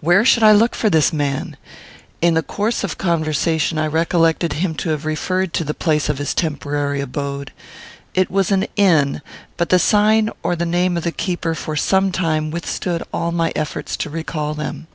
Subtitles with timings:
[0.00, 1.54] Where should I look for this man?
[2.22, 6.16] In the course of conversation I recollected him to have referred to the place of
[6.16, 7.52] his temporary abode.
[8.14, 9.20] It was an inn;
[9.58, 13.52] but the sign or the name of the keeper for some time withstood all my
[13.54, 14.86] efforts to recall them.